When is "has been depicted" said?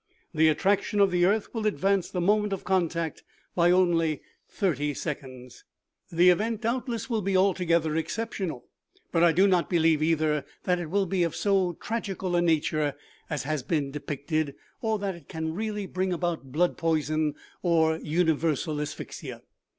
13.43-14.55